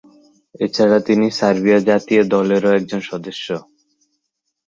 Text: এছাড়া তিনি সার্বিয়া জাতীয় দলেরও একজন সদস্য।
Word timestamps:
এছাড়া 0.59 0.97
তিনি 1.07 1.25
সার্বিয়া 1.31 1.79
জাতীয় 1.89 2.21
দলেরও 2.33 2.69
একজন 2.79 3.01
সদস্য। 3.09 3.47